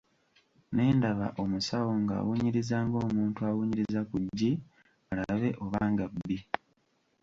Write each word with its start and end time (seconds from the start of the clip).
Ne 0.73 0.85
ndaba 0.97 1.27
omusawo 1.41 1.91
ng'awunyiriza 2.01 2.77
ng'omuntu 2.87 3.39
awunyiriza 3.49 4.01
ku 4.09 4.17
ggi 4.25 4.51
alabe 5.11 5.49
nga 5.91 6.05
bbi. 6.13 6.37